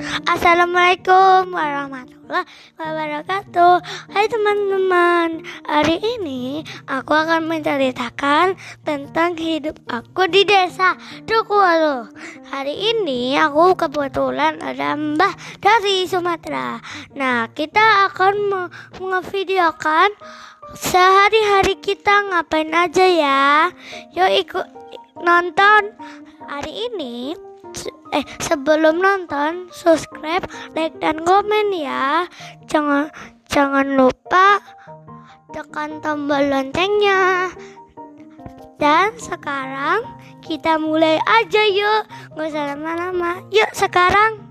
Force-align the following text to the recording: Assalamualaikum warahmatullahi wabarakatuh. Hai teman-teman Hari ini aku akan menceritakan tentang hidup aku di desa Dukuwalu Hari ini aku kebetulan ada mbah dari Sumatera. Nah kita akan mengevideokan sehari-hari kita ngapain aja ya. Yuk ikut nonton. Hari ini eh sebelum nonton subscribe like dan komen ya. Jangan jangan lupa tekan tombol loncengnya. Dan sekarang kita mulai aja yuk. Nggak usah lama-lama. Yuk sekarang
Assalamualaikum 0.00 1.52
warahmatullahi 1.52 2.48
wabarakatuh. 2.80 3.84
Hai 4.08 4.32
teman-teman 4.32 5.44
Hari 5.68 6.00
ini 6.00 6.64
aku 6.88 7.12
akan 7.12 7.44
menceritakan 7.44 8.56
tentang 8.80 9.36
hidup 9.36 9.76
aku 9.92 10.24
di 10.32 10.48
desa 10.48 10.96
Dukuwalu 11.28 12.08
Hari 12.48 12.96
ini 12.96 13.36
aku 13.36 13.76
kebetulan 13.76 14.64
ada 14.64 14.96
mbah 14.96 15.36
dari 15.60 16.08
Sumatera. 16.08 16.80
Nah 17.12 17.52
kita 17.52 18.08
akan 18.08 18.48
mengevideokan 18.96 20.16
sehari-hari 20.80 21.76
kita 21.76 22.24
ngapain 22.32 22.72
aja 22.72 23.04
ya. 23.04 23.68
Yuk 24.16 24.48
ikut 24.48 24.66
nonton. 25.20 25.92
Hari 26.48 26.88
ini 26.88 27.49
eh 28.10 28.26
sebelum 28.42 28.98
nonton 28.98 29.70
subscribe 29.70 30.42
like 30.74 30.94
dan 30.98 31.22
komen 31.22 31.70
ya. 31.70 32.26
Jangan 32.66 33.08
jangan 33.46 33.94
lupa 33.94 34.58
tekan 35.54 36.02
tombol 36.02 36.42
loncengnya. 36.50 37.50
Dan 38.80 39.12
sekarang 39.20 40.02
kita 40.40 40.80
mulai 40.80 41.20
aja 41.22 41.62
yuk. 41.68 42.02
Nggak 42.34 42.48
usah 42.50 42.64
lama-lama. 42.74 43.44
Yuk 43.52 43.70
sekarang 43.76 44.49